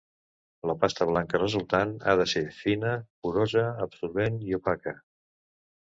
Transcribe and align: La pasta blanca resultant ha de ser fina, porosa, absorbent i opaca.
La 0.69 0.75
pasta 0.85 1.07
blanca 1.09 1.41
resultant 1.41 1.93
ha 2.13 2.17
de 2.23 2.27
ser 2.33 2.43
fina, 2.63 2.97
porosa, 3.27 3.69
absorbent 3.87 4.45
i 4.51 4.63
opaca. 4.63 5.01